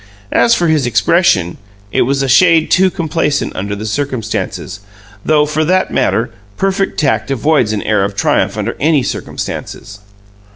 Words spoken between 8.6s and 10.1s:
any circumstances.